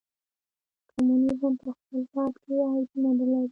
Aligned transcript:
کمونیزم 0.89 1.53
په 1.61 1.67
خپل 1.77 1.99
ذات 2.13 2.33
کې 2.43 2.53
عیب 2.69 2.89
نه 3.03 3.11
لري. 3.17 3.43